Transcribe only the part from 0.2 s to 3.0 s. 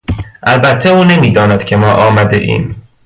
البته او نمیداند که ما آمدهایم.